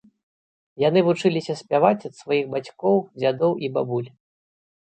[0.83, 4.09] Яны вучыліся спяваць ад сваіх бацькоў, дзядоў і бабуль.